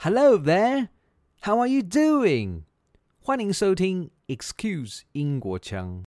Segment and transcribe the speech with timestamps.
[0.00, 0.89] Hello there,
[1.41, 2.63] how are you doing?
[3.23, 6.03] 欢迎收听 Excuse 英国腔。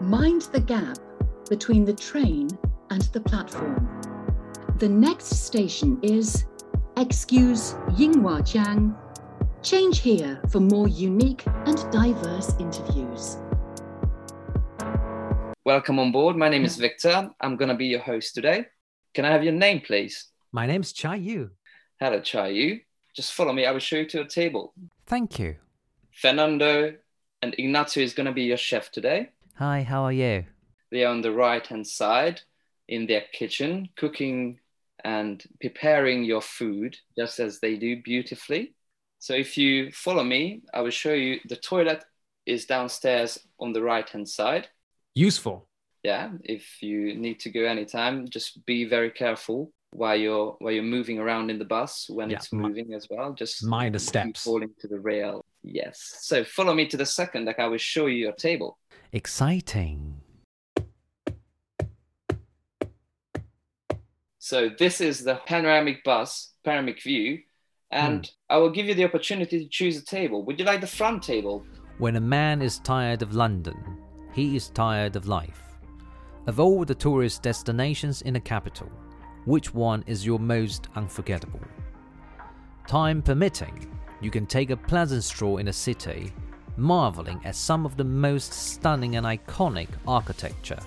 [0.00, 0.96] Mind the gap
[1.50, 2.48] between the train
[2.90, 3.88] and the platform.
[4.78, 6.44] The next station is
[6.96, 8.94] Excuse Yinghuajiang.
[9.62, 13.36] Change here for more unique and diverse interviews.
[15.64, 16.36] Welcome on board.
[16.36, 17.30] My name is Victor.
[17.40, 18.66] I'm going to be your host today.
[19.14, 20.26] Can I have your name, please?
[20.52, 21.50] My name's Chai Yu.
[22.00, 22.80] Hello, Chayu.
[23.14, 23.66] Just follow me.
[23.66, 24.72] I will show you to a table.
[25.06, 25.56] Thank you.
[26.12, 26.94] Fernando
[27.42, 29.30] and Ignacio is going to be your chef today.
[29.56, 30.44] Hi, how are you?
[30.90, 32.40] They are on the right hand side
[32.88, 34.58] in their kitchen, cooking
[35.04, 38.74] and preparing your food just as they do beautifully.
[39.18, 42.04] So if you follow me, I will show you the toilet
[42.46, 44.68] is downstairs on the right hand side.
[45.14, 45.68] Useful.
[46.02, 50.82] yeah if you need to go anytime just be very careful while you're while you're
[50.98, 54.42] moving around in the bus when Yeah, it's moving as well just minor steps.
[54.42, 58.06] falling to the rail yes so follow me to the second like i will show
[58.06, 58.78] you your table
[59.12, 60.16] Exciting.
[64.38, 67.38] so this is the panoramic bus panoramic view
[67.90, 68.54] and Hmm.
[68.54, 71.22] i will give you the opportunity to choose a table would you like the front
[71.22, 71.64] table
[71.98, 73.76] When a man is tired of London,
[74.32, 75.60] he is tired of life.
[76.50, 78.90] Of all the tourist destinations in the capital,
[79.44, 81.60] which one is your most unforgettable?
[82.86, 83.90] Time permitting,
[84.20, 86.32] you can take a pleasant stroll in the city,
[86.76, 90.78] marveling at some of the most stunning and iconic architecture.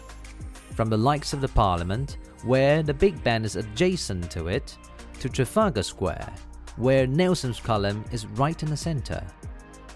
[0.73, 4.77] From the likes of the Parliament, where the Big Ben is adjacent to it,
[5.19, 6.33] to Trafalgar Square,
[6.77, 9.23] where Nelson's column is right in the centre.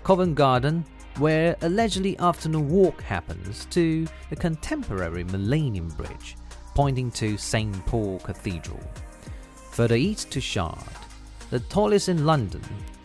[0.03, 0.85] Covent Garden,
[1.17, 6.37] where allegedly afternoon walk happens, to the contemporary Millennium Bridge,
[6.80, 7.85] pointing to St.
[7.88, 8.80] Paul Cathedral.
[9.72, 10.80] Further east to Shard,
[11.49, 12.61] the tallest in London,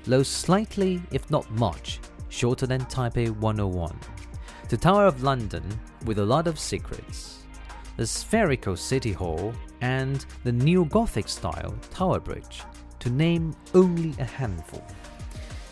[0.07, 3.99] low slightly, if not much, shorter than Taipei 101.
[4.69, 5.65] The Tower of London,
[6.05, 7.41] with a lot of secrets.
[7.97, 12.63] The spherical City Hall, and the neo Gothic style Tower Bridge,
[13.01, 14.87] to name only a handful.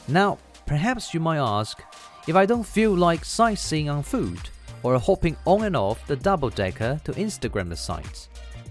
[0.08, 1.80] Now, perhaps you might ask
[2.26, 4.50] if I don't feel like sightseeing on foot
[4.82, 8.28] or hopping on and off the double decker to Instagram the sites.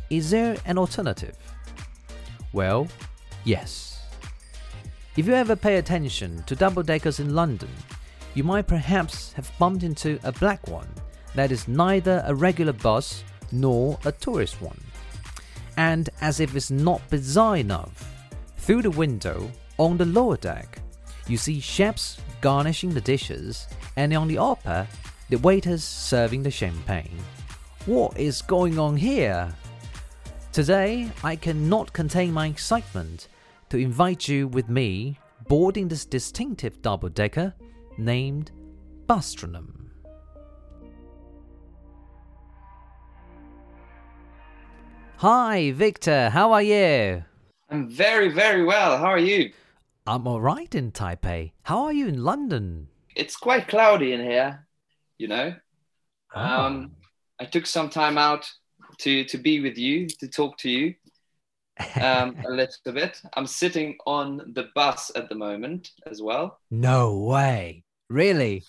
[0.09, 1.37] Is there an alternative?
[2.53, 2.87] Well,
[3.43, 4.01] yes.
[5.17, 7.69] If you ever pay attention to double deckers in London,
[8.33, 10.87] you might perhaps have bumped into a black one
[11.35, 14.79] that is neither a regular bus nor a tourist one.
[15.77, 18.07] And as if it's not bizarre enough,
[18.57, 20.79] through the window on the lower deck,
[21.27, 24.87] you see chefs garnishing the dishes, and on the upper,
[25.31, 27.17] the waiters serving the champagne.
[27.85, 29.49] What is going on here?
[30.51, 33.29] Today, I cannot contain my excitement
[33.69, 37.53] to invite you with me boarding this distinctive double decker
[37.97, 38.51] named
[39.07, 39.87] Bustronome.
[45.15, 47.23] Hi, Victor, how are you?
[47.69, 49.49] i'm very very well how are you
[50.05, 51.51] I'm alright in Taipei.
[51.63, 52.89] How are you in London?
[53.15, 54.67] it's quite cloudy in here
[55.21, 55.53] you know
[56.35, 56.91] um
[57.39, 58.49] i took some time out
[58.97, 60.93] to to be with you to talk to you
[62.01, 63.21] um, a little bit.
[63.33, 66.59] I'm sitting on the bus at the moment as well.
[66.69, 67.83] no way.
[68.09, 68.63] Really?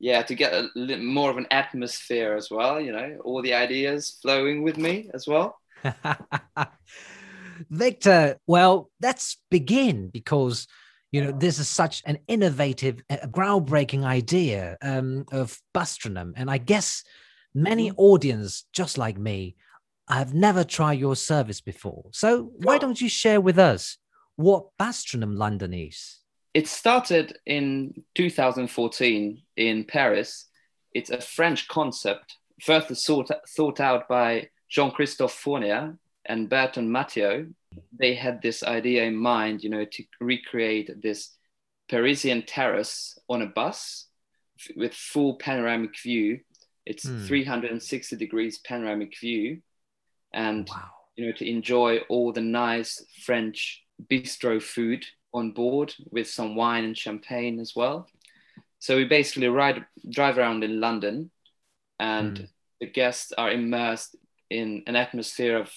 [0.00, 2.80] Yeah, to get a li- more of an atmosphere as well.
[2.80, 5.56] You know, all the ideas flowing with me as well.
[7.70, 10.66] Victor, well, let's begin because
[11.10, 16.58] you know this is such an innovative, uh, groundbreaking idea um, of Bustronome, and I
[16.58, 17.04] guess
[17.54, 19.56] many audience just like me
[20.08, 22.06] have never tried your service before.
[22.12, 23.98] So why don't you share with us
[24.36, 26.20] what Bustronome London is?
[26.54, 30.46] It started in 2014 in Paris.
[30.94, 37.54] It's a French concept, first thought, thought out by Jean Christophe Fournier and Bertrand Mathieu.
[37.92, 41.36] They had this idea in mind, you know, to recreate this
[41.88, 44.06] Parisian terrace on a bus
[44.76, 46.40] with full panoramic view.
[46.86, 47.26] It's Hmm.
[47.26, 49.62] 360 degrees panoramic view,
[50.32, 50.90] and Wow.
[51.16, 55.04] you know, to enjoy all the nice French bistro food
[55.34, 58.08] on board with some wine and champagne as well.
[58.78, 61.30] So we basically ride, drive around in London,
[61.98, 62.48] and Mm.
[62.80, 64.16] the guests are immersed
[64.50, 65.72] in an atmosphere of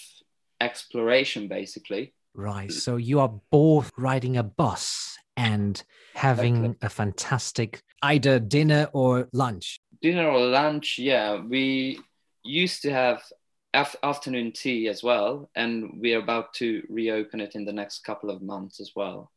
[0.62, 2.14] exploration, basically.
[2.34, 2.72] Right.
[2.72, 5.82] So you are both riding a bus and
[6.14, 6.86] having Exactly.
[6.86, 9.80] a fantastic either dinner or lunch.
[10.00, 12.00] Dinner or lunch, yeah, we
[12.42, 13.22] used to have
[13.74, 18.30] af- afternoon tea as well, and we're about to reopen it in the next couple
[18.30, 19.30] of months as well.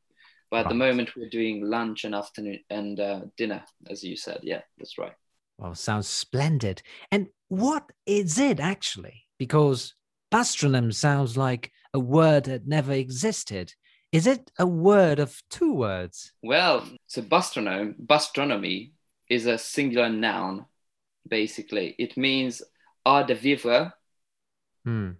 [0.51, 4.39] But at the moment, we're doing lunch and afternoon and uh, dinner, as you said.
[4.43, 5.13] Yeah, that's right.
[5.57, 6.81] Well, sounds splendid.
[7.11, 9.25] And what is it actually?
[9.37, 9.95] Because
[10.35, 13.73] gastronom sounds like a word that never existed.
[14.11, 16.33] Is it a word of two words?
[16.43, 18.91] Well, so bastronome, bastronomy
[19.29, 20.65] is a singular noun,
[21.27, 21.95] basically.
[21.97, 22.61] It means
[23.05, 23.93] art de vivre,
[24.83, 25.11] Hmm.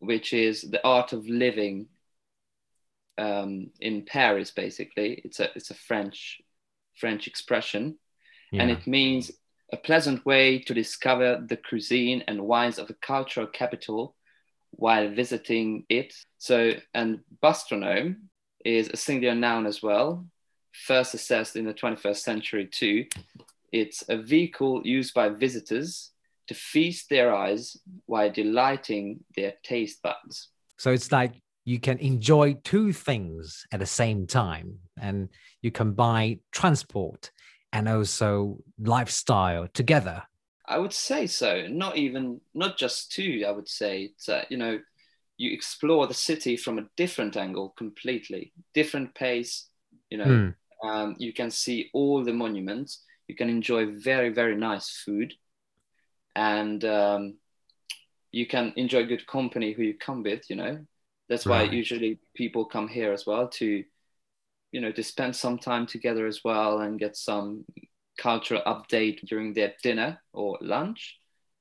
[0.00, 1.86] which is the art of living
[3.16, 5.20] um, in Paris, basically.
[5.24, 6.40] It's a, it's a French,
[6.96, 7.98] French expression.
[8.52, 9.32] and it means
[9.72, 14.14] a pleasant way to discover the cuisine and wines of a cultural capital
[14.76, 16.14] while visiting it.
[16.38, 18.28] So, and bastronome
[18.64, 20.26] is a singular noun as well,
[20.72, 23.06] first assessed in the 21st century too.
[23.72, 26.12] It's a vehicle used by visitors
[26.46, 27.76] to feast their eyes
[28.06, 30.48] while delighting their taste buds.
[30.78, 31.32] So it's like
[31.64, 35.28] you can enjoy two things at the same time and
[35.62, 37.30] you combine transport
[37.72, 40.22] and also lifestyle together.
[40.66, 41.66] I would say so.
[41.68, 43.44] Not even, not just two.
[43.46, 44.80] I would say it's, uh, you know,
[45.36, 49.68] you explore the city from a different angle completely, different pace.
[50.10, 50.40] You know,
[50.82, 50.88] Hmm.
[50.88, 53.02] um, you can see all the monuments.
[53.28, 55.34] You can enjoy very, very nice food,
[56.36, 57.34] and um,
[58.32, 60.48] you can enjoy good company who you come with.
[60.50, 60.86] You know,
[61.28, 61.72] that's why Right.
[61.72, 63.84] usually people come here as well to,
[64.72, 67.64] you know, to spend some time together as well and get some
[68.18, 71.18] cultural update during their dinner or lunch.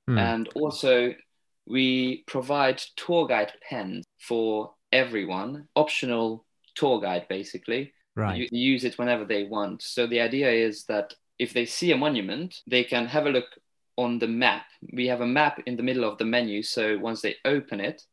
[0.07, 0.17] Hmm.
[0.17, 1.13] And also,
[1.65, 6.45] we provide tour guide pens for everyone, optional
[6.75, 7.94] tour guide basically.
[8.15, 8.38] right.
[8.38, 9.81] You use it whenever they want.
[9.81, 13.47] So the idea is that if they see a monument, they can have a look
[13.97, 14.65] on the map.
[14.91, 16.63] We have a map in the middle of the menu.
[16.63, 18.03] So once they open it,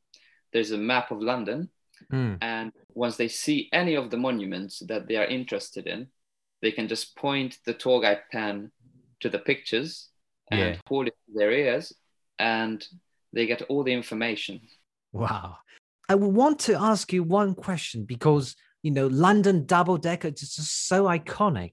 [0.53, 1.71] there's a map of London.
[2.11, 2.35] Hmm.
[2.41, 6.09] And once they see any of the monuments that they are interested in,
[6.63, 8.71] they can just point the tour guide pen
[9.21, 10.09] to the pictures
[10.51, 10.81] and Yeah.
[10.89, 11.93] hold it to their ears,
[12.39, 12.87] and
[13.33, 14.61] they get all the information.
[15.13, 15.59] Wow.
[16.09, 20.57] I would want to ask you one question because, you know, London double decker is
[20.57, 21.73] just so iconic.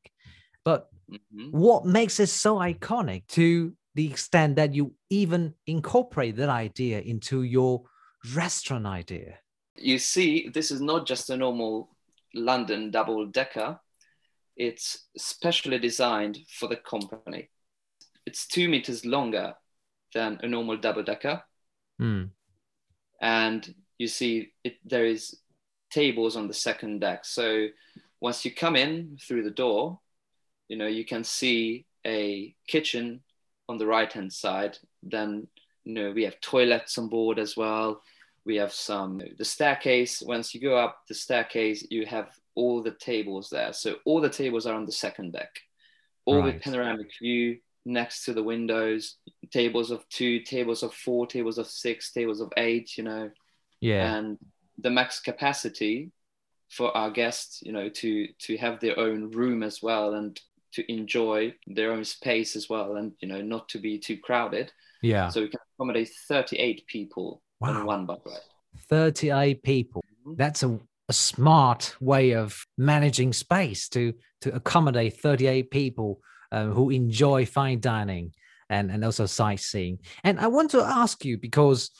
[0.63, 1.51] But Mhm.
[1.51, 7.43] what makes it so iconic to the extent that you even incorporate that idea into
[7.43, 7.83] your
[8.35, 9.39] restaurant idea?
[9.75, 11.95] You see, this is not just a normal
[12.33, 13.79] London double decker,
[14.57, 17.49] it's specially designed for the company.
[18.25, 19.53] It's two meters longer
[20.13, 21.41] than a normal double decker.
[21.99, 22.25] Hmm.
[23.19, 25.35] and you see it, there is
[25.89, 27.25] tables on the second deck.
[27.25, 27.67] So
[28.21, 29.99] once you come in through the door,
[30.67, 33.21] you know you can see a kitchen
[33.69, 34.77] on the right hand side.
[35.01, 35.47] Then
[35.83, 38.01] you know we have toilets on board as well.
[38.45, 40.21] We have some the staircase.
[40.21, 43.71] Once you go up the staircase, you have all the tables there.
[43.73, 45.53] So all the tables are on the second deck,
[46.25, 46.53] all Right.
[46.55, 49.01] with panoramic view next to the windows.
[49.51, 52.97] Tables of two, tables of four, tables of six, tables of eight.
[52.97, 53.31] You know,
[53.79, 54.15] Yeah.
[54.17, 54.37] and
[54.77, 56.11] the max capacity
[56.69, 60.37] for our guests you know to to have their own room as well and
[60.75, 64.67] to enjoy their own space as well and you know not to be too crowded
[65.01, 65.29] yeah.
[65.29, 67.69] so we can accommodate 38 people Wow.
[67.79, 68.41] on one bus ride
[68.89, 70.03] 38 people.
[70.25, 70.37] Mhm.
[70.37, 76.89] That's a, a smart way of managing space to, to accommodate 38 people um, who
[76.89, 78.33] enjoy fine dining
[78.69, 79.99] and, and also sightseeing.
[80.23, 81.91] And I want to ask you because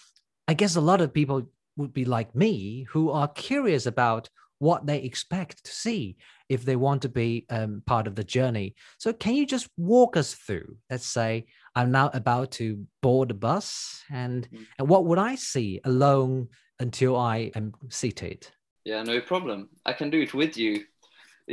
[0.48, 4.30] I guess a lot of people would be like me who are curious about
[4.60, 6.18] what they expect to see
[6.50, 8.74] if they want to be um, part of the journey.
[8.98, 10.78] So, can you just walk us through?
[10.90, 14.66] Let's say I'm now about to board the bus, and, Mhm.
[14.80, 16.48] and what would I see alone
[16.80, 18.48] until I am seated?
[18.88, 20.74] Yeah no problem i can do it with you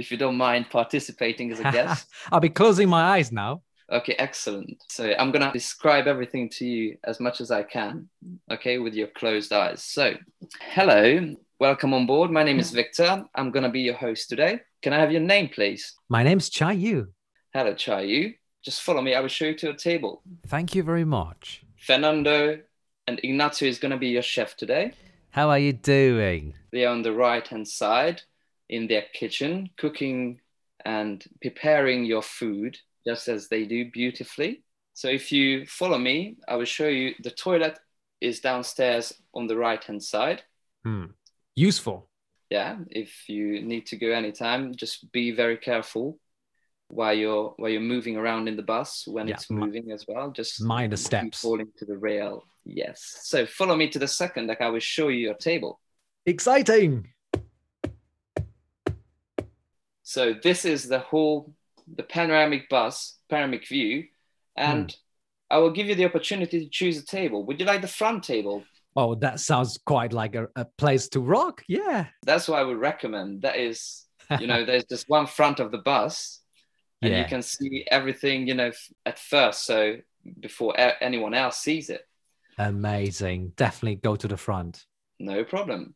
[0.01, 3.63] if you don't mind participating as a guest I'll be closing my eyes now.
[3.91, 4.83] Okay, excellent.
[4.89, 8.09] So I'm going to describe everything to you as much as I can,
[8.51, 9.83] okay, with your closed eyes.
[9.83, 10.15] So,
[10.63, 12.31] hello, welcome on board.
[12.31, 13.25] My name is Victor.
[13.35, 14.61] I'm going to be your host today.
[14.81, 15.93] Can I have your name, please?
[16.09, 17.09] My name's Chai Yu.
[17.53, 18.35] Hello, Chai Yu.
[18.65, 19.15] Just follow me.
[19.15, 20.23] I will show you to a table.
[20.47, 21.63] Thank you very much.
[21.77, 22.61] Fernando
[23.07, 24.95] and Ignacio is going to be your chef today.
[25.35, 26.55] How are you doing?
[26.71, 28.23] They are on the right hand side
[28.69, 30.39] in their kitchen, cooking
[30.85, 34.63] and preparing your food just as they do beautifully.
[34.93, 37.81] So if you follow me, I will show you the toilet
[38.21, 40.45] is downstairs on the right hand side.
[40.85, 41.07] Hmm.
[41.57, 42.09] Useful.
[42.49, 46.21] Yeah, if you need to go anytime, just be very careful
[46.87, 50.31] while you're while you're moving around in the bus when Yeah, it's moving as well.
[50.31, 51.41] Just mind the steps.
[51.41, 52.45] falling to the rail.
[52.65, 53.19] Yes.
[53.23, 54.61] So follow me to the second deck.
[54.61, 55.81] I will show you your table.
[56.27, 57.09] Exciting.
[60.03, 61.55] So this is the whole
[61.97, 64.05] the panoramic bus, panoramic view,
[64.57, 64.97] and Hmm.
[65.51, 67.45] I will give you the opportunity to choose a table.
[67.45, 68.65] Would you like the front table?
[68.97, 71.63] Oh, that sounds quite like a, a place to rock.
[71.69, 72.07] Yeah.
[72.23, 73.43] That's what I would recommend.
[73.43, 74.05] That is,
[74.41, 76.41] you know, there's just one front of the bus,
[77.03, 77.21] and Yeah.
[77.23, 78.73] you can see everything, you know,
[79.05, 79.65] at first.
[79.67, 79.97] So
[80.41, 82.07] before anyone else sees it,
[82.59, 83.53] Amazing.
[83.57, 84.85] Definitely go to the front.
[85.19, 85.95] no problem.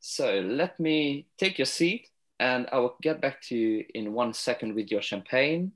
[0.00, 4.34] So let me take your seat, and I will get back to you in one
[4.34, 5.72] second with your champagne,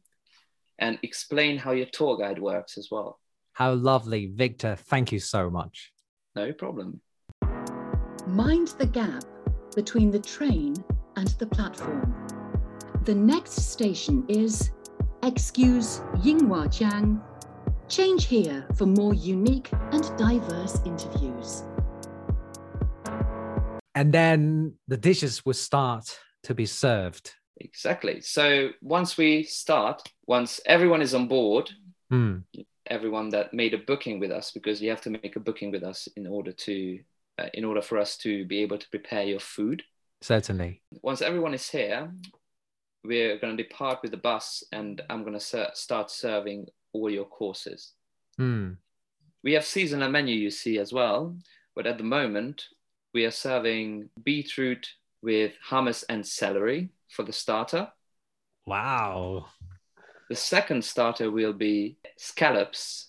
[0.79, 3.19] and explain how your tour guide works as well.
[3.53, 4.27] How lovely.
[4.27, 5.93] Victor, thank you so much.
[6.37, 7.01] No problem.
[8.27, 9.25] Mind the gap
[9.75, 10.75] between the train
[11.17, 12.15] and the platform.
[13.05, 14.71] The next station is
[15.23, 17.23] Excuse Yinghuajiang.
[17.89, 21.63] Change here for more unique and diverse interviews.
[23.95, 27.35] And then the dishes will start to be served.
[27.57, 28.21] Exactly.
[28.21, 31.71] So once we start, once everyone is on board,
[32.11, 32.39] Hmm.
[32.87, 35.83] everyone that made a booking with us, because you have to make a booking with
[35.83, 37.01] us in order to,
[37.39, 39.83] uh, in order for us to be able to prepare your food.
[40.23, 40.83] Certainly.
[41.03, 42.11] Once everyone is here,
[43.05, 47.11] we're going to depart with the bus, and I'm going to ser- start serving all
[47.11, 47.93] your courses.
[48.37, 48.73] Hmm.
[49.43, 51.37] We have seasonal menu, you see as well,
[51.75, 52.65] but at the moment
[53.15, 54.87] we are serving beetroot
[55.23, 57.89] with hummus and celery for the starter.
[58.67, 59.47] Wow.
[60.29, 63.09] The second starter will be scallops,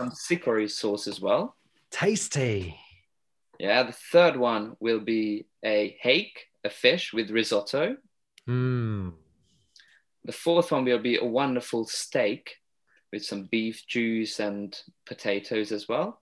[0.00, 1.56] some chicory sauce as well.
[1.90, 2.78] Tasty.
[3.58, 7.96] Yeah, the third one will be a hake, a fish with risotto.
[8.46, 9.10] Hmm.
[10.24, 12.54] The fourth one will be a wonderful steak
[13.12, 16.20] with some beef juice and potatoes as well.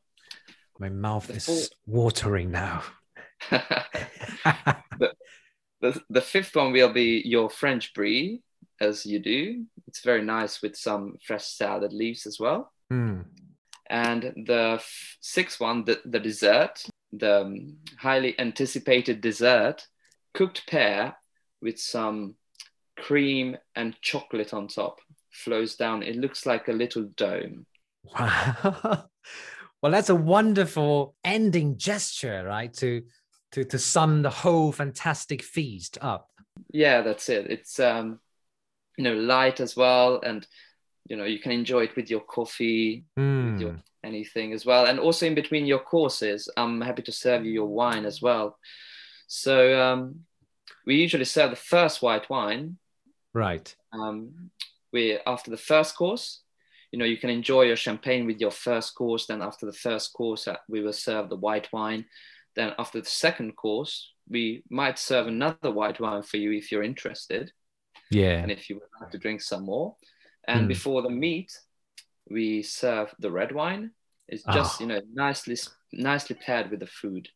[0.79, 2.83] My mouth The is fourth- watering now.
[3.51, 5.13] the,
[6.11, 8.43] the fifth one will be your French brie,
[8.81, 9.65] as you do.
[9.87, 12.73] It's very nice with some fresh salad leaves as well.
[12.91, 13.23] Hmm.
[13.89, 19.87] And the f- sixth one, the, the dessert, the um, highly anticipated dessert,
[20.35, 21.17] cooked pear
[21.63, 22.35] with some
[22.99, 24.99] cream and chocolate on top,
[25.37, 26.03] flows down.
[26.03, 27.67] It looks like a little dome.
[28.05, 29.05] Wow.
[29.83, 32.73] well, that's a wonderful ending gesture, right?
[32.75, 33.03] To
[33.53, 36.29] to to sum the whole fantastic feast up.
[36.73, 37.51] Yeah, that's it.
[37.51, 38.21] It's um,
[38.97, 40.47] you know light as well, and
[41.09, 43.59] you know you can enjoy it with your coffee, Hmm.
[43.59, 44.87] your anything as well.
[44.87, 48.59] And also in between your courses, I'm happy to serve you your wine as well.
[49.27, 50.21] So um,
[50.87, 52.79] we usually serve the first white wine.
[53.35, 53.75] Right.
[53.93, 54.51] Um,
[54.93, 56.43] we after the first course,
[56.93, 59.27] you know, you can enjoy your champagne with your first course.
[59.27, 62.07] Then after the first course, uh, we will serve the white wine.
[62.55, 66.83] Then after the second course, we might serve another white wine for you if you're
[66.83, 67.53] interested
[68.11, 68.43] Yeah.
[68.43, 69.97] and if you would like to drink some more.
[70.49, 70.69] And Mm.
[70.69, 71.53] before the meat,
[72.29, 73.93] we serve the red wine.
[74.29, 74.83] It's just Ah.
[74.83, 75.57] you know nicely
[75.93, 77.29] nicely paired with the food.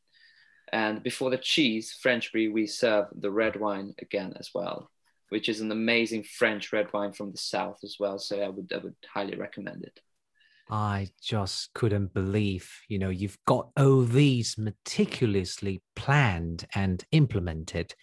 [0.73, 4.91] And before the cheese, French brie, we serve the red wine again as well,
[5.31, 8.19] which is an amazing French red wine from the south as well.
[8.19, 9.99] So I would I would highly recommend it.
[10.71, 17.95] I just couldn't believe, you know, you've got all these meticulously planned and implemented.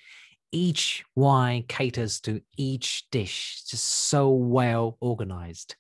[0.51, 5.75] Each wine caters to each dish, just so well organized.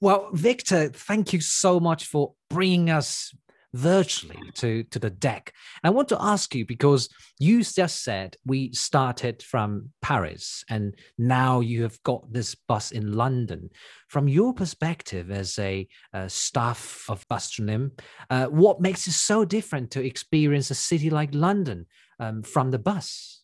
[0.00, 3.34] Well, Victor, thank you so much for bringing us
[3.74, 5.52] virtually to, to the deck.
[5.82, 7.08] And I want to ask you because
[7.38, 13.12] you just said we started from Paris and now you have got this bus in
[13.12, 13.70] London.
[14.08, 17.90] From your perspective as a, uh staff of Bustronome,
[18.30, 21.86] uh, what makes it so different to experience a city like London
[22.20, 23.42] um, from the bus?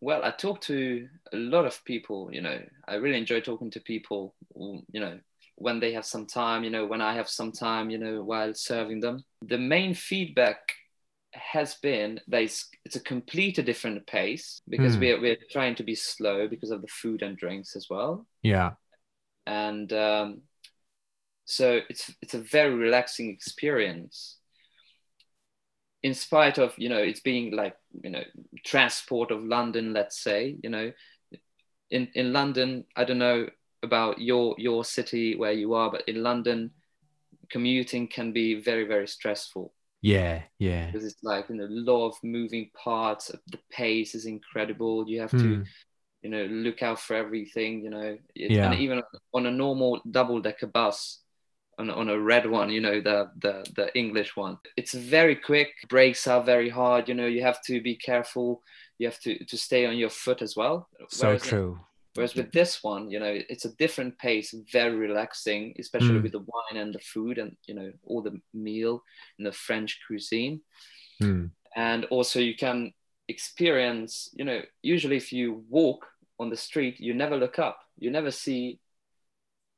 [0.00, 3.80] Well, I talk to a lot of people, you know, I really enjoy talking to
[3.80, 5.20] people, you know,
[5.62, 8.54] when they have some time, you know, when I have some time, you know, while
[8.54, 9.24] serving them.
[9.42, 10.58] The main feedback
[11.32, 15.00] has been that it's, it's a completely different pace because Hmm.
[15.00, 18.26] we're, we're trying to be slow because of the food and drinks as well.
[18.42, 18.72] Yeah.
[19.46, 20.42] And um,
[21.44, 24.38] so it's, it's a very relaxing experience
[26.02, 28.22] in spite of you know it's being like you know
[28.64, 30.92] transport of london let's say you know
[31.90, 33.46] in in london i don't know
[33.82, 36.70] about your your city where you are but in london
[37.50, 40.42] commuting can be very very stressful Yeah.
[40.58, 40.86] Yeah.
[40.86, 45.20] because it's like you know a lot of moving parts the pace is incredible you
[45.20, 45.62] have to Hmm.
[46.22, 48.70] you know look out for everything you know it, Yeah.
[48.72, 49.02] and even
[49.34, 51.20] on a normal double decker bus
[51.78, 55.70] on, on a red one you know the, the the english one it's very quick
[55.88, 58.62] brakes are very hard you know you have to be careful
[58.98, 60.88] you have to to stay on your foot as well.
[61.08, 61.80] So Whereas- true.
[62.14, 66.22] Whereas with this one, you know, it's a different pace, very relaxing, especially Mm.
[66.22, 69.02] with the wine and the food and you know all the meal
[69.38, 70.60] in the French cuisine.
[71.18, 71.46] Hmm.
[71.74, 72.92] And also you can
[73.28, 76.06] experience, you know, usually if you walk
[76.38, 78.78] on the street, you never look up, you never see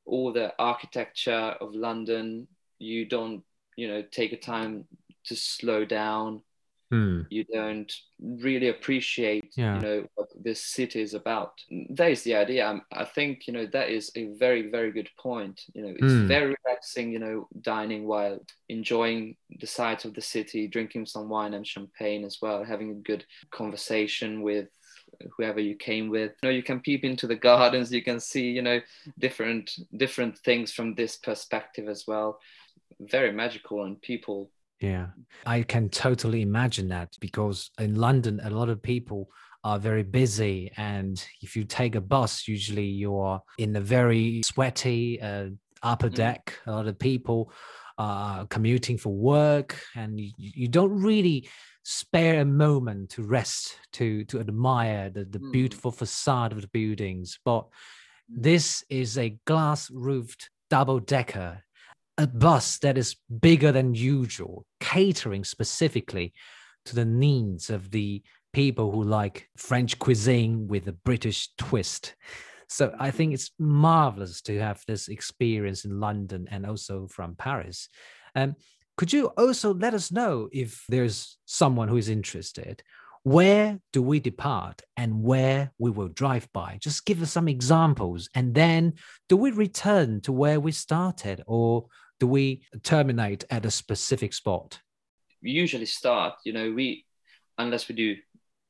[0.05, 2.49] all the architecture of London.
[2.79, 3.45] You don't,
[3.77, 4.89] you know, take a time
[5.27, 6.43] to slow down
[6.91, 7.23] Hmm.
[7.31, 9.75] you don't really appreciate Yeah.
[9.77, 11.53] you know what this city is about
[11.91, 15.09] that is the idea I'm, i think you know that is a very very good
[15.19, 16.29] point you know it's Mm.
[16.29, 18.39] very relaxing you know dining while
[18.69, 23.03] enjoying the sights of the city drinking some wine and champagne as well having a
[23.11, 24.69] good conversation with
[25.37, 28.51] whoever you came with you know you can peep into the gardens you can see
[28.51, 28.79] you know
[29.19, 32.39] different different things from this perspective as well
[33.01, 34.51] very magical and people
[34.81, 35.07] Yeah,
[35.47, 39.29] I can totally imagine that because in London, a lot of people
[39.63, 40.71] are very busy.
[40.77, 45.51] And if you take a bus, usually you're in a very sweaty uh,
[45.83, 46.15] upper Mm.
[46.15, 46.59] deck.
[46.67, 47.53] A lot of people
[47.97, 51.49] are commuting for work, and you, you don't really
[51.85, 55.53] spare a moment to rest, to, to admire the, the Mm.
[55.53, 57.39] beautiful facade of the buildings.
[57.45, 57.67] But
[58.29, 61.63] this is a glass roofed double decker
[62.17, 66.33] a bus that is bigger than usual, catering specifically
[66.87, 72.15] to the needs of the people who like French cuisine with a British twist.
[72.69, 77.89] So I think it's marvelous to have this experience in London and also from Paris.
[78.35, 78.57] Um,
[78.97, 82.83] could you also let us know if there's someone who is interested?
[83.25, 86.79] Where do we depart and where we will drive by?
[86.81, 88.29] Just give us some examples.
[88.35, 88.95] And then
[89.29, 91.87] do we return to where we started or
[92.25, 94.81] do we terminate at a specific spot?
[95.43, 97.05] we usually start you know we
[97.59, 98.17] unless we do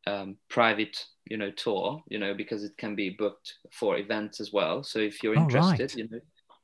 [0.08, 0.96] um, private
[1.30, 4.98] you know tour you know because it can be booked for events as well so
[4.98, 5.94] if you're Oh, interested right.
[5.98, 6.20] you know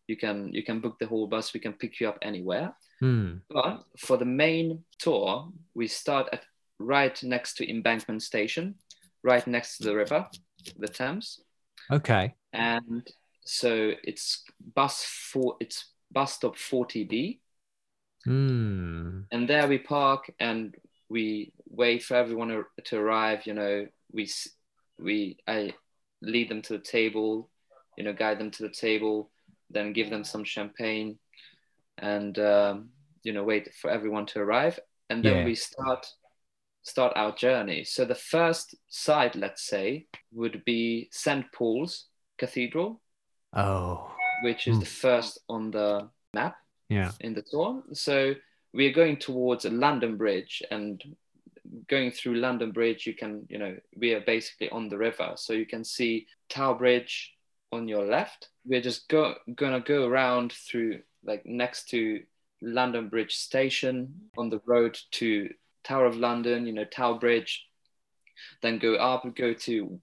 [0.09, 3.37] you can you can book the whole bus we can pick you up anywhere Hmm.
[3.49, 6.43] but for the main tour we start at
[6.81, 8.75] right next to embankment station
[9.23, 10.27] right next to the river
[10.85, 11.27] the thames
[11.91, 12.35] Okay.
[12.53, 13.03] and
[13.45, 14.43] so it's
[14.75, 15.79] bus for it's
[16.13, 17.41] bus stop 40b
[18.25, 19.21] Hmm.
[19.33, 20.75] and there we park and
[21.09, 23.87] we wait for everyone to, to arrive you know.
[24.13, 24.29] We
[24.99, 25.73] we i
[26.21, 27.49] lead them to the table
[27.97, 29.31] you know guide them to the table
[29.71, 31.19] then give them some champagne
[31.99, 32.91] and um,
[33.23, 34.79] you know wait for everyone to arrive.
[35.11, 35.45] And then Yeah.
[35.45, 36.07] we start
[36.83, 37.85] start our journey.
[37.85, 42.07] So the first site let's say would be st paul's
[42.39, 43.01] cathedral.
[43.53, 44.11] Oh,
[44.43, 44.81] which is Hmm.
[44.81, 46.57] the first on the map
[46.89, 47.13] yeah.
[47.21, 47.83] in the tour.
[47.93, 48.35] So
[48.73, 51.03] we are going towards London Bridge and
[51.89, 55.33] going through London Bridge, you can, you know, we are basically on the river.
[55.37, 57.35] So you can see Tower Bridge
[57.73, 58.49] on your left.
[58.65, 62.23] We're just go, gonna go around through like next to
[62.63, 65.51] London Bridge station on the road to
[65.85, 67.67] Tower of London, you know, Tower Bridge,
[68.63, 70.01] then go up, and go to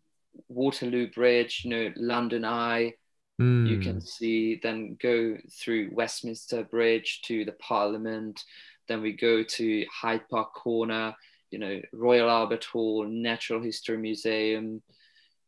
[0.47, 2.93] Waterloo Bridge, you know, London Eye,
[3.39, 3.81] you Hmm.
[3.81, 8.43] can see then go through westminster bridge to the parliament
[8.87, 11.13] then we go to hyde park corner
[11.51, 14.81] you know royal albert hall natural history museum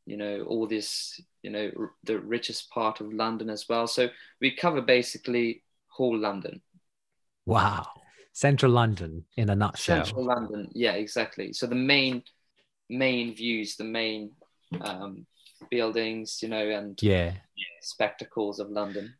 [0.05, 4.07] you know all this you know r- the richest part of london as well so
[4.41, 6.61] we cover basically whole london
[7.45, 7.87] Wow.
[8.31, 10.03] Central London in a nutshell.
[10.05, 12.23] central london yeah exactly so the main
[12.89, 14.31] main views the main
[14.81, 15.25] um,
[15.69, 17.33] buildings you know and Yeah.
[17.81, 19.15] spectacles of london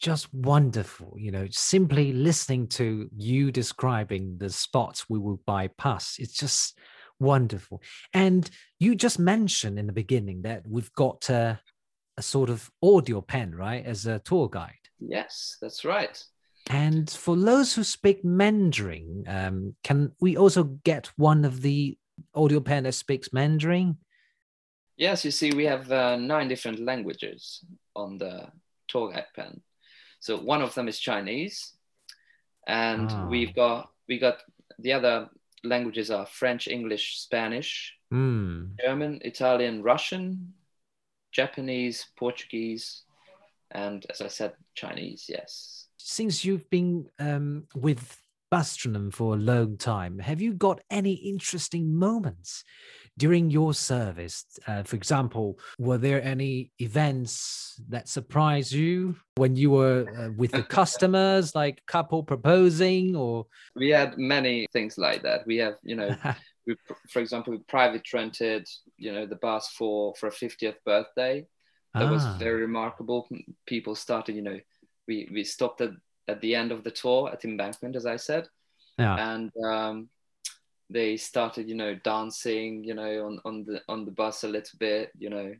[0.00, 1.14] Just wonderful.
[1.18, 6.18] You know, simply listening to you describing the spots we will bypass.
[6.20, 6.78] It's just
[7.18, 7.82] wonderful.
[8.14, 11.56] And you just mentioned in the beginning that we've got uh,
[12.16, 14.84] a sort of audio pen, right, as a tour guide.
[15.00, 16.16] yes that's right
[16.70, 21.98] And for those who speak Mandarin, um, can we also get one of the
[22.34, 23.96] audio pen that speaks Mandarin?
[24.98, 28.48] Yes, you see, we have uh, nine different languages on the
[28.88, 29.60] tour guide pen.
[30.20, 31.74] So one of them is Chinese,
[32.66, 33.26] and Ah.
[33.30, 34.38] we've got we got
[34.78, 35.28] the other
[35.64, 38.74] languages are French, English, Spanish, Hmm.
[38.84, 40.54] German, Italian, Russian,
[41.32, 43.04] Japanese, Portuguese,
[43.70, 45.26] and as I said, Chinese.
[45.28, 45.86] Yes.
[45.98, 51.94] Since you've been um, with Bustronome for a long time, have you got any interesting
[51.94, 52.64] moments
[53.18, 54.44] during your service?
[54.66, 60.52] Uh, for example, were there any events that surprised you when you were uh, with
[60.52, 63.46] the customers, like couple proposing or?
[63.76, 65.46] We had many things like that.
[65.46, 66.16] We have, you know,
[66.66, 66.76] we,
[67.10, 71.46] for example, we private rented, you know, the bus for for a 50th birthday.
[71.94, 72.36] That was Ah.
[72.38, 73.28] very remarkable.
[73.66, 74.58] People started, you know,
[75.08, 75.90] we we stopped at
[76.28, 78.44] at the end of the tour at Embankment, as I said,
[78.98, 79.16] Yeah.
[79.32, 80.08] and um,
[80.90, 84.78] they started, you know, dancing, you know, on, on the on the bus a little
[84.78, 85.10] bit.
[85.18, 85.54] You know,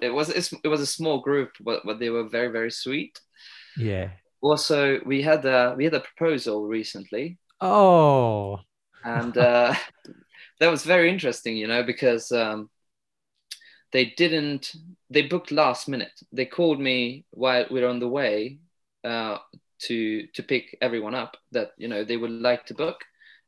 [0.00, 3.18] it was it was a small group, but but they were very very sweet.
[3.76, 4.10] Yeah.
[4.42, 8.60] Also, we had a we had a proposal recently, Oh.
[9.04, 9.74] and uh,
[10.60, 12.70] that was very interesting, you know, because um,
[13.92, 14.72] they didn't
[15.10, 16.20] they booked last minute.
[16.32, 18.58] They called me while we were on the way
[19.04, 19.38] uh,
[19.80, 23.00] to to pick everyone up that you know they would like to book,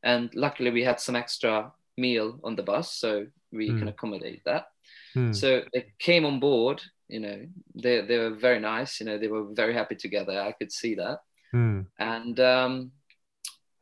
[0.03, 3.79] and luckily we had some extra meal on the bus, so we Hmm.
[3.79, 4.65] can accommodate that.
[5.13, 5.31] Hmm.
[5.33, 6.81] So they came on board.
[7.07, 8.99] You know, they they were very nice.
[8.99, 10.39] You know, they were very happy together.
[10.41, 11.19] I could see that
[11.51, 11.81] Hmm.
[11.99, 12.91] and um,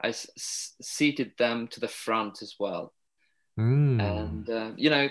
[0.03, 2.93] I s- s- seated them to the front as well.
[3.55, 3.99] Hmm.
[4.01, 5.09] And uh, you know,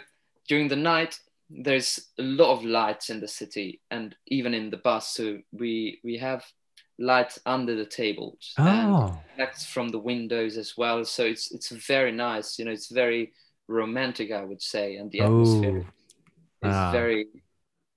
[0.48, 1.18] during the night,
[1.48, 5.14] there's a lot of lights in the city, and even in the bus.
[5.14, 6.44] So we we have
[7.00, 9.18] lights under the tables and Oh.
[9.38, 11.04] lights from the windows as well.
[11.04, 12.58] So it's it's very nice.
[12.58, 13.32] You know, it's very
[13.68, 15.84] romantic, I would say, and the atmosphere
[16.62, 16.68] Oh.
[16.68, 16.92] is Ah.
[16.92, 17.26] very,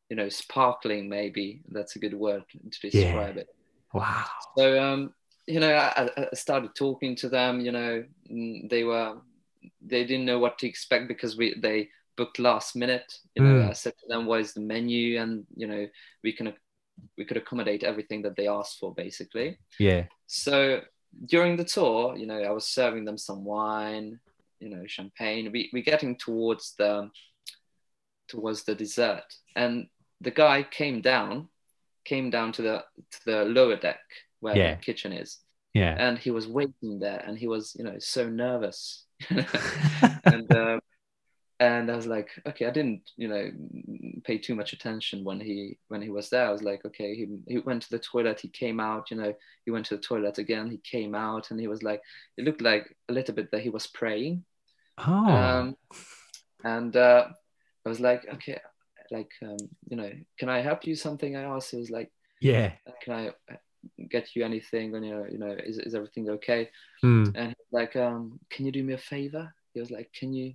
[0.09, 1.09] you know, sparkling.
[1.09, 2.89] Maybe that's a good word to Yeah.
[2.89, 3.47] describe it.
[3.93, 4.25] Wow.
[4.57, 5.13] So um,
[5.47, 7.59] you know, I, I- I started talking to them.
[7.59, 9.17] You know, mm, they were
[9.81, 13.19] they didn't know what to expect because we they booked last minute.
[13.35, 13.69] You know, Mm.
[13.69, 15.87] I said to them, "What is the menu?" And you know,
[16.23, 16.53] we can
[17.17, 19.57] we could accommodate everything that they asked for, basically.
[19.79, 20.05] Yeah.
[20.27, 20.81] So
[21.25, 24.19] during the tour, you know, I was serving them some wine,
[24.59, 25.51] you know, champagne.
[25.51, 27.09] We we're getting towards the
[28.27, 29.25] towards the dessert,
[29.55, 29.87] and
[30.21, 31.49] the guy came down,
[32.05, 33.99] came down to the to the lower deck
[34.39, 34.75] where Yeah.
[34.75, 35.39] the kitchen is,
[35.73, 35.95] Yeah.
[35.97, 39.05] and he was waiting there, and he was, you know, so nervous,
[40.25, 40.79] and uh,
[41.59, 43.51] and I was like, okay, I didn't, you know,
[44.23, 46.47] pay too much attention when he when he was there.
[46.47, 49.33] I was like, okay, he he went to the toilet, he came out, you know,
[49.65, 52.01] he went to the toilet again, he came out, and he was like,
[52.37, 54.43] it looked like a little bit that he was praying,
[54.97, 55.27] oh.
[55.27, 55.77] um,
[56.63, 57.27] and uh,
[57.85, 58.59] I was like, okay,
[59.11, 59.57] like, um,
[59.89, 61.35] you know, can I help you something?
[61.35, 61.71] I asked.
[61.71, 62.11] He was like,
[62.41, 62.73] yeah.
[63.03, 63.55] can I uh,
[64.09, 64.95] get you anything?
[64.95, 66.69] And you know, you know, is is everything okay?
[67.01, 67.25] Hmm.
[67.35, 69.53] And he was like, um, can you do me a favor?
[69.73, 70.53] He was like, can you?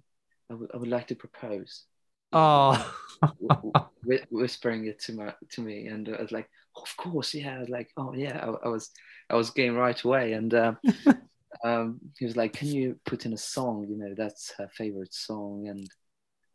[0.51, 1.85] I would I would like to propose.
[2.33, 2.95] Oh.
[3.23, 7.57] wh- whispering it to my to me, and I was like, of course, yeah.
[7.57, 8.91] I was like, oh yeah, I, I was
[9.31, 10.79] I was game right away, and um,
[11.65, 13.87] um, he was like, can you put in a song?
[13.89, 15.87] You know, that's her favorite song, and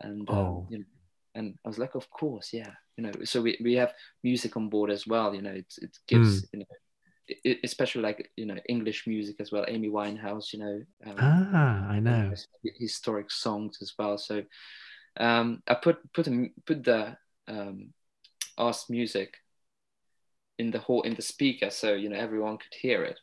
[0.01, 0.67] and um, Oh.
[0.69, 0.85] you know,
[1.35, 2.71] and I was like, of course, yeah.
[2.97, 3.91] You know, so we, we have
[4.23, 5.33] music on board as well.
[5.33, 6.65] You know, it it gives you know.
[7.63, 11.99] Especially like you know English music as well, Amy Winehouse, you know, um, ah, I
[11.99, 12.33] know.
[12.77, 14.17] historic songs as well.
[14.17, 14.43] So
[15.17, 17.93] um, I put put a, put the um,
[18.57, 19.35] asked music
[20.59, 23.19] in the whole in the speaker, so you know everyone could hear it.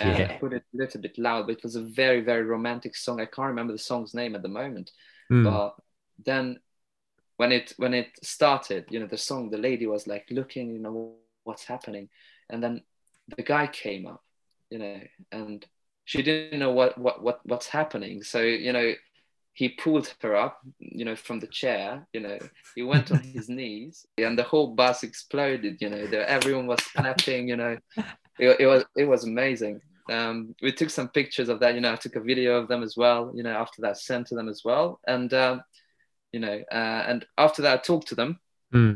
[0.00, 2.96] And I put it a little bit loud, but it was a very very romantic
[2.96, 3.20] song.
[3.20, 4.90] I can't remember the song's name at the moment,
[5.28, 5.44] Hmm.
[5.44, 5.76] but
[6.24, 6.60] then
[7.36, 10.78] when it when it started, you know, the song, the lady was like looking, you
[10.78, 12.08] know, what's happening,
[12.50, 12.82] and then
[13.36, 14.22] the guy came up,
[14.70, 15.00] you know,
[15.32, 15.64] and
[16.04, 18.22] she didn't know what what what what's happening.
[18.22, 18.92] So you know,
[19.52, 22.06] he pulled her up, you know, from the chair.
[22.12, 22.38] You know,
[22.74, 25.78] he went on his knees, and the whole bus exploded.
[25.80, 27.48] You know, there, everyone was clapping.
[27.48, 27.78] You know,
[28.38, 29.80] it, it was it was amazing.
[30.10, 31.74] Um, we took some pictures of that.
[31.74, 33.32] You know, I took a video of them as well.
[33.34, 35.62] You know, after that, sent to them as well, and um,
[36.32, 38.40] you know, uh, and after that, I talked to them
[38.72, 38.94] Hmm.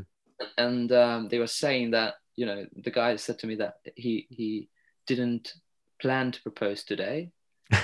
[0.56, 4.26] and um, they were saying that you know the guy said to me that he
[4.30, 4.68] he
[5.08, 5.54] didn't
[6.00, 7.32] plan to propose today.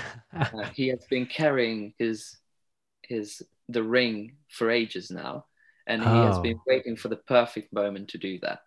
[0.54, 2.36] Uh, he has been carrying his
[3.02, 5.46] his the ring for ages now,
[5.88, 6.42] and he has Oh.
[6.42, 8.60] been waiting for the perfect moment to do that.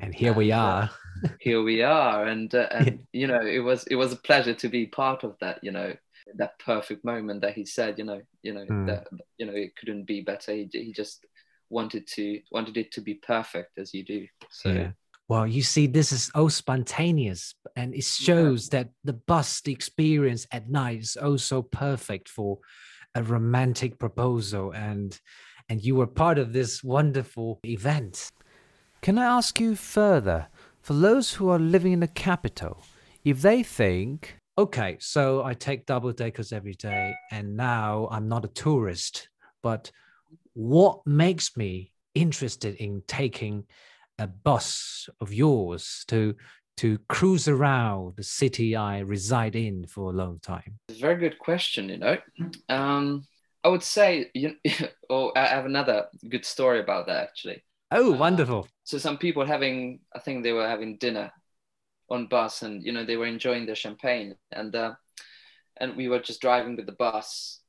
[0.00, 0.90] and here we uh, are.
[1.38, 4.68] Here we are, and uh, and you know it was it was a pleasure to
[4.68, 5.58] be part of that.
[5.62, 5.94] You know
[6.36, 7.98] that perfect moment that he said.
[7.98, 8.86] You know you know Mm.
[8.86, 9.06] that
[9.38, 10.52] you know it couldn't be better.
[10.52, 11.26] He, he just
[11.68, 14.26] wanted to wanted it to be perfect as you do.
[14.50, 14.70] So.
[14.70, 14.90] yeah.
[15.30, 20.44] Well, you see, this is oh spontaneous, and it shows that the bus, the experience
[20.50, 22.58] at night is oh so perfect for
[23.14, 25.16] a romantic proposal, and
[25.68, 28.32] and you were part of this wonderful event.
[29.02, 30.48] Can I ask you further,
[30.80, 32.82] for those who are living in the capital,
[33.22, 38.44] if they think, Okay, so I take double deckers every day, and now I'm not
[38.44, 39.28] a tourist.
[39.62, 39.92] But
[40.54, 43.66] what makes me interested in taking
[44.20, 46.36] a bus of yours to
[46.76, 50.78] to cruise around the city I reside in for a long time?
[50.88, 51.88] It's a very good question.
[51.88, 52.16] You know,
[52.68, 53.26] um,
[53.64, 54.56] I would say, you.
[55.10, 57.62] or I have another good story about that actually.
[57.90, 58.68] Oh, Uh, wonderful!
[58.84, 61.32] So some people having, I think they were having dinner
[62.08, 64.94] on bus, and you know they were enjoying their champagne, and uh,
[65.80, 67.60] and we were just driving with the bus,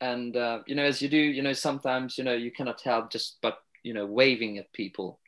[0.00, 3.10] and uh, you know as you do, you know sometimes you know you cannot help
[3.10, 5.20] just but you know waving at people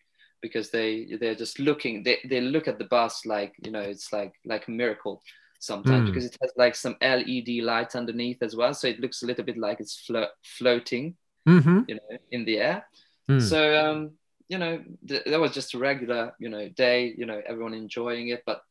[0.43, 4.13] because they they're just looking they, they look at the bus like you know it's
[4.13, 5.23] like like a miracle
[5.59, 6.07] sometimes Mm.
[6.07, 9.45] because it has like some led lights underneath as well so it looks a little
[9.45, 12.87] bit like it's flo- floating hmm you know in the air
[13.29, 13.41] Mm.
[13.41, 14.11] so um
[14.49, 18.29] you know th- that was just a regular you know day you know everyone enjoying
[18.29, 18.63] it but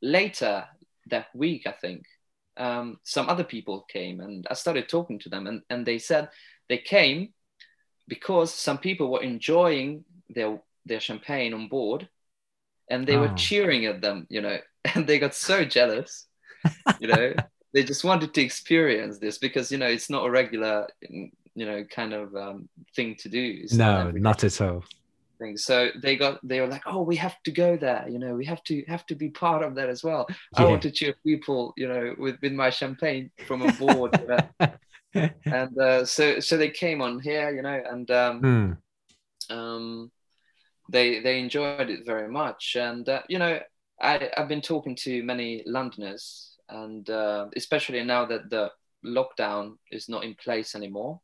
[0.00, 0.64] later
[1.10, 2.04] that week i think
[2.56, 6.28] um some other people came and i started talking to them and, and they said
[6.68, 7.32] they came
[8.08, 12.08] because some people were enjoying their their champagne on board
[12.90, 13.34] and they were Oh.
[13.36, 14.58] cheering at them you know
[14.94, 16.26] and they got so jealous
[16.98, 17.34] you know
[17.74, 20.86] they just wanted to experience this because you know it's not a regular
[21.54, 24.84] you know kind of um, thing to do It's no, every not at all.
[25.38, 25.56] thing.
[25.56, 28.44] so they got they were like oh we have to go there you know we
[28.44, 31.72] have to have to be part of that as well i want to cheer people
[31.76, 34.42] you know with with my champagne from aboard you know?
[35.50, 38.72] and uh, so so they came on here you know and um, Hmm.
[39.50, 40.10] um,
[40.92, 42.76] they they enjoyed it very much.
[42.76, 43.60] And uh, you know,
[44.00, 48.70] I I've been talking to many Londoners, and uh, especially now that the
[49.04, 51.20] lockdown is not in place anymore.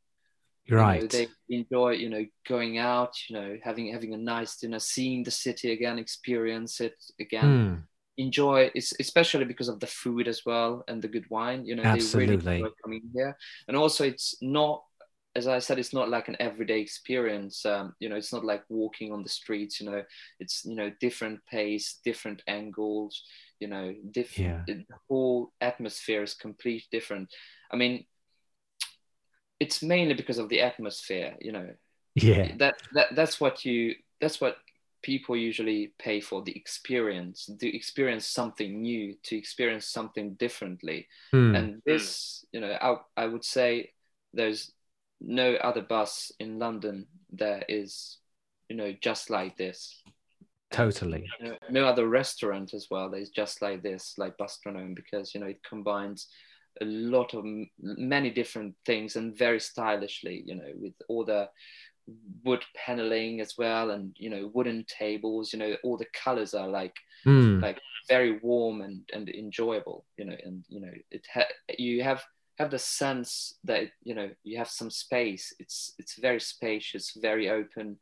[0.67, 1.11] you know, Right.
[1.11, 5.31] they enjoy you know going out, you know, having having a nice dinner, seeing the
[5.31, 7.63] city again, experience it again.
[7.67, 7.75] Hmm.
[8.19, 11.65] Enjoy, especially because of the food as well and the good wine.
[11.67, 12.37] You know, they Absolutely.
[12.37, 13.37] really enjoy coming here,
[13.69, 14.83] and also it's not
[15.39, 17.65] as I said, it's not like an everyday experience.
[17.65, 19.81] Um, you know, it's not like walking on the streets.
[19.81, 20.03] You know,
[20.41, 23.23] it's you know different pace, different angles.
[23.61, 24.69] You know, different.
[24.69, 24.75] Yeah.
[24.75, 27.29] The whole atmosphere is completely different.
[27.73, 28.05] I mean,
[29.61, 31.37] it's mainly because of the atmosphere.
[31.41, 31.69] You know,
[32.15, 32.57] Yeah.
[32.59, 34.57] that that that's what you that's what
[35.03, 41.55] people usually pay for the experience to experience something new to experience something differently Hmm.
[41.55, 43.93] and this you know I, I would say
[44.35, 44.73] there's
[45.21, 48.19] no other bus in london that is
[48.69, 50.03] you know just like this
[50.71, 51.27] Totally.
[51.41, 55.41] no, no other restaurant as well that is just like this like Bustronome because you
[55.41, 56.29] know it combines
[56.81, 57.45] a lot of
[57.81, 61.49] many different things and very stylishly you know with all the
[62.45, 66.69] wood paneling as well and you know wooden tables you know all the colors are
[66.69, 67.61] like Hmm.
[67.61, 72.23] like very warm and and enjoyable you know and you know it ha- you have
[72.59, 77.49] have the sense that you know you have some space it's it's very spacious very
[77.49, 77.97] open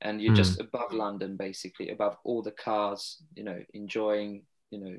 [0.00, 0.36] and you're Hmm.
[0.36, 4.96] just above london basically above all the cars you know enjoying you know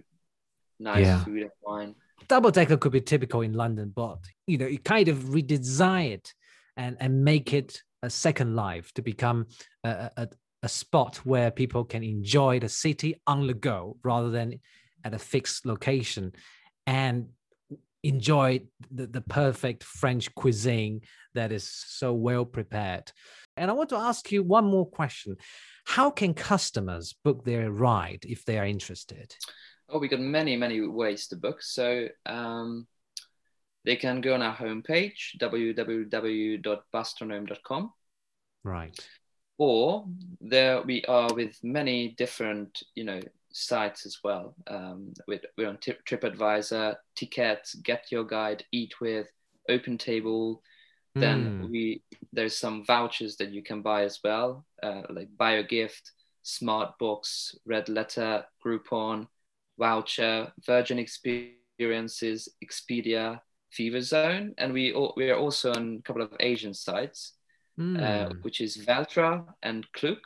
[0.80, 1.23] nice Yeah.
[1.23, 1.95] food and wine
[2.27, 6.34] double decker could be typical in London, but you know, you kind of redesign it
[6.77, 9.47] and and make it a second life to become
[9.84, 10.27] a, a,
[10.63, 14.60] a spot where people can enjoy the city on the go rather than
[15.04, 16.32] at a fixed location
[16.88, 17.27] and
[18.03, 21.01] enjoy the, the perfect French cuisine
[21.33, 23.11] that is so well prepared.
[23.57, 25.35] And I want to ask you one more question.
[25.85, 29.35] How can customers book their ride if they are interested?
[29.93, 32.87] oh we got many many ways to book so um,
[33.83, 37.91] they can go on our homepage www.bustronome.com
[38.63, 38.97] Right.
[39.57, 40.05] or
[40.39, 43.19] there we are with many different you know
[43.53, 49.27] sites as well um, with, we're on Trip, tripadvisor tickets get your guide eat with
[49.69, 50.61] open table
[51.19, 51.65] then Hmm.
[51.71, 56.11] we there's some vouchers that you can buy as well uh, like buy a gift
[56.43, 59.27] smart box red letter groupon
[59.77, 63.39] voucher virgin experiences expedia
[63.71, 67.33] fever zone and we al- we are also on a couple of asian sites
[67.99, 68.41] uh, Hmm.
[68.41, 70.19] which is Veltra and Klook,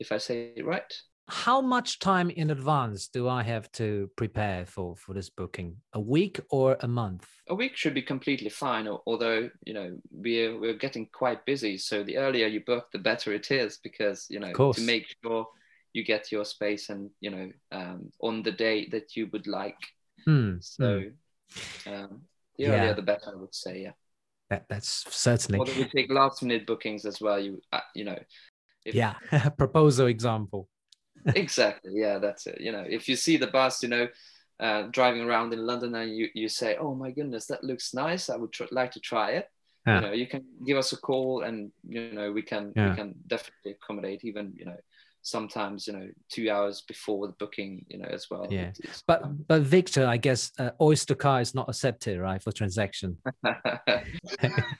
[0.00, 0.92] if I say it right.
[1.30, 5.76] How much time in advance do I have to prepare for for this booking?
[5.92, 7.26] A week or a month?
[7.48, 11.78] A week should be completely fine, although you know we're we're getting quite busy.
[11.78, 15.46] So the earlier you book, the better it is, because you know to make sure
[15.92, 19.78] you get your space and you know um, on the day that you would like.
[20.24, 21.02] Hmm, So
[21.86, 21.92] hmm.
[21.92, 22.22] um,
[22.58, 22.70] the Yeah.
[22.72, 23.82] earlier the better, I would say.
[23.82, 23.92] Yeah.
[24.50, 27.38] That, that's certainly Although we take last minute bookings as well.
[27.38, 28.18] You uh, you know.
[28.84, 29.14] if- yeah.
[29.56, 30.68] Proposal example.
[31.34, 34.06] Exactly yeah that's it you know if you see the bus you know
[34.60, 38.28] uh, driving around in london and you, you say oh my goodness that looks nice
[38.30, 39.46] i would tr- like to try it
[39.86, 39.94] Yeah.
[39.94, 42.90] you know you can give us a call and you know we can Yeah.
[42.90, 44.76] we can definitely accommodate even you know
[45.22, 48.46] sometimes you know two hours before the booking you know as well.
[48.50, 48.72] Yeah.
[49.06, 53.18] But but victor i guess uh, oyster card is not accepted right for transaction?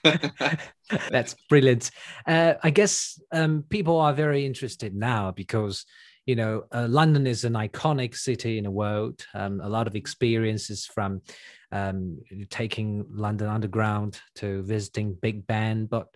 [1.09, 1.91] That's brilliant.
[2.27, 5.85] Uh, i guess um, people are very interested now because
[6.25, 9.95] you know uh, london is an iconic city in the world um, a lot of
[9.95, 11.21] experiences from
[11.71, 16.07] um, taking london underground to visiting big ben but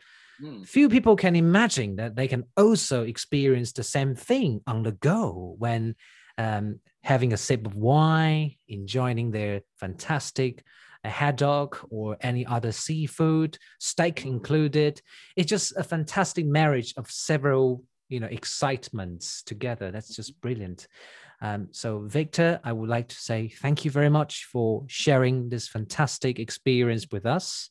[0.41, 0.67] Mm.
[0.67, 5.55] Few people can imagine that they can also experience the same thing on the go
[5.57, 5.95] when
[6.37, 10.63] um, having a sip of wine, enjoying their fantastic
[11.03, 15.01] uh, haddock or any other seafood, steak included.
[15.37, 19.91] It's just a fantastic marriage of several, you know, excitements together.
[19.91, 20.87] That's just brilliant.
[21.41, 25.67] Um, so, Victor, I would like to say thank you very much for sharing this
[25.67, 27.69] fantastic experience with us.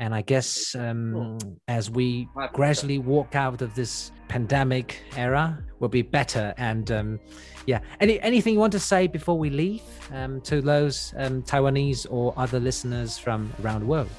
[0.00, 6.02] And I guess um, as we gradually walk out of this pandemic era, we'll be
[6.02, 6.52] better.
[6.56, 7.20] And um,
[7.66, 9.82] yeah, any anything you want to say before we leave
[10.12, 14.10] um, to those um, Taiwanese or other listeners from around the world?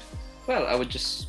[0.46, 1.28] Well, I would just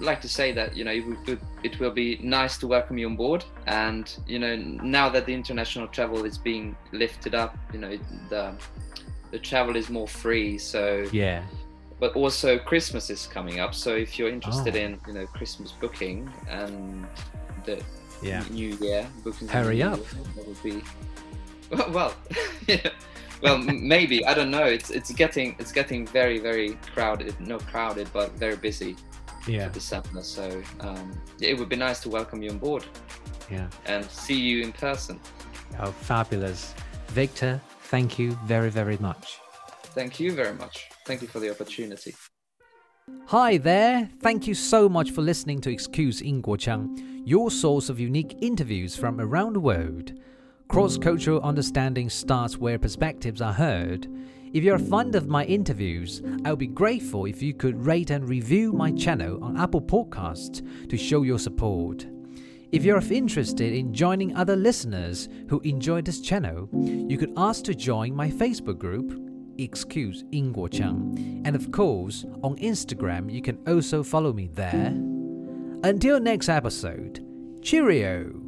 [0.00, 3.16] like to say that you know it, it will be nice to welcome you on
[3.16, 7.98] board, and you know now that the international travel is being lifted up, you know
[8.28, 8.54] the
[9.30, 10.58] the travel is more free.
[10.58, 11.42] So yeah
[12.00, 13.74] but also Christmas is coming up.
[13.74, 14.80] So if you're interested oh.
[14.80, 17.06] in you know Christmas booking and
[17.64, 17.82] the
[18.22, 18.42] yeah.
[18.50, 19.98] New Year booking, hurry up.
[19.98, 20.82] Year, that would be
[21.70, 22.14] well, well
[22.66, 22.90] yeah.
[23.42, 24.64] Well, maybe I don't know.
[24.64, 27.38] It's it's getting it's getting very very crowded.
[27.40, 28.96] not crowded, but very busy.
[29.46, 29.68] Yeah.
[29.68, 30.22] December.
[30.22, 32.84] So um, it would be nice to welcome you on board.
[33.50, 33.68] Yeah.
[33.86, 35.20] And see you in person.
[35.80, 36.74] Oh, fabulous,
[37.08, 37.60] Victor!
[37.84, 39.38] Thank you very very much.
[39.94, 40.88] Thank you very much.
[41.06, 42.14] Thank you for the opportunity.
[43.26, 44.08] Hi there.
[44.20, 46.22] Thank you so much for listening to Excuse
[46.58, 50.12] Chang, your source of unique interviews from around the world.
[50.68, 54.08] Cross cultural understanding starts where perspectives are heard.
[54.54, 58.10] If you're a fond of my interviews, I would be grateful if you could rate
[58.10, 62.06] and review my channel on Apple Podcasts to show your support.
[62.70, 67.74] If you're interested in joining other listeners who enjoy this channel, you could ask to
[67.74, 69.20] join my Facebook group
[69.58, 71.42] excuse Ingguo Chang.
[71.44, 74.92] And of course, on Instagram, you can also follow me there.
[75.82, 77.26] Until next episode,
[77.60, 78.43] cheerio!